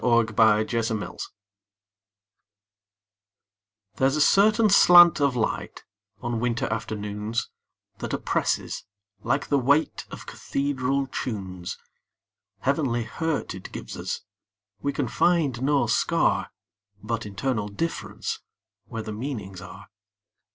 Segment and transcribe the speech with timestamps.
[0.01, 1.17] Part Two: Nature LXXXII
[3.97, 5.83] THERE'S a certain slant of light,
[6.23, 7.51] On winter afternoons,
[7.99, 8.85] That oppresses,
[9.21, 11.77] like the weightOf cathedral tunes.
[12.61, 14.21] Heavenly hurt it gives us;
[14.81, 16.49] We can find no scar,
[17.03, 19.85] But internal differenceWhere the meanings are.